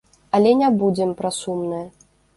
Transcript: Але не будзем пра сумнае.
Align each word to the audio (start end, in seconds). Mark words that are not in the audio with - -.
Але 0.37 0.53
не 0.61 0.69
будзем 0.79 1.11
пра 1.19 1.33
сумнае. 1.41 1.87